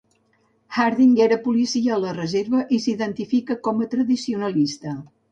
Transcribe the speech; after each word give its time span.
Harding 0.83 1.11
era 1.25 1.35
policia 1.43 1.91
a 1.95 1.99
la 2.05 2.13
reserva 2.17 2.61
i 2.77 2.79
s'identifica 2.85 3.57
com 3.67 3.83
a 3.85 3.89
tradicionalista. 3.93 4.95